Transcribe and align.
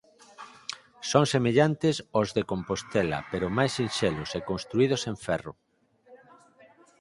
Son 1.11 1.25
semellantes 1.33 1.95
ós 2.19 2.29
de 2.37 2.43
Compostela 2.51 3.19
pero 3.31 3.55
máis 3.57 3.71
sinxelos 3.77 4.29
e 4.37 4.39
construídos 4.49 5.01
en 5.09 5.15
ferro. 5.25 5.53